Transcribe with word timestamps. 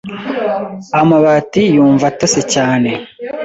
Amabati 1.01 1.61
yumva 1.75 2.05
atose 2.11 2.39
cyane. 2.53 2.89